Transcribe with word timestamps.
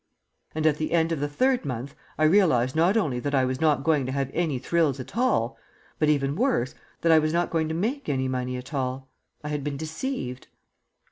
And 0.55 0.65
at 0.65 0.79
the 0.79 0.93
end 0.93 1.11
of 1.11 1.19
the 1.19 1.27
third 1.27 1.63
month 1.63 1.93
I 2.17 2.23
realized 2.23 2.75
not 2.75 2.97
only 2.97 3.19
that 3.19 3.35
I 3.35 3.45
was 3.45 3.61
not 3.61 3.83
going 3.83 4.07
to 4.07 4.11
have 4.11 4.31
any 4.33 4.57
thrills 4.57 4.99
at 4.99 5.15
all, 5.15 5.59
but 5.99 6.09
(even 6.09 6.35
worse) 6.35 6.73
that 7.01 7.11
I 7.11 7.19
was 7.19 7.33
not 7.33 7.51
going 7.51 7.67
to 7.67 7.75
make 7.75 8.09
any 8.09 8.27
money 8.27 8.57
at 8.57 8.73
all. 8.73 9.11
I 9.43 9.49
had 9.49 9.63
been 9.63 9.77
deceived. 9.77 10.47